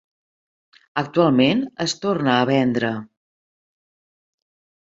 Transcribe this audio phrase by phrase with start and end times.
[1.01, 2.93] Actualment es torna a vendre.